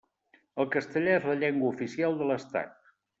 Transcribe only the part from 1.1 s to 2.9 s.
és la llengua oficial de l'Estat.